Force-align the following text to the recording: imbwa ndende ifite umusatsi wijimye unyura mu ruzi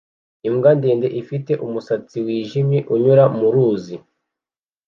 imbwa 0.47 0.69
ndende 0.77 1.07
ifite 1.21 1.51
umusatsi 1.65 2.17
wijimye 2.25 2.79
unyura 2.93 3.23
mu 3.37 3.47
ruzi 3.53 3.95